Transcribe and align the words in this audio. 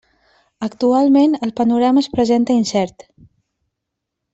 Actualment, 0.67 1.37
el 1.49 1.53
panorama 1.61 2.03
es 2.07 2.11
presenta 2.17 2.59
incert. 2.65 3.09